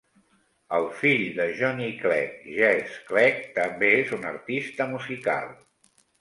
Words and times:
El 0.75 0.85
fill 1.01 1.19
de 1.39 1.45
Johnny 1.59 1.89
Clegg, 1.99 2.39
Jesse 2.55 2.97
Clegg, 3.11 3.45
també 3.59 3.91
és 3.99 4.15
un 4.19 4.27
artista 4.31 4.89
musical. 4.97 5.55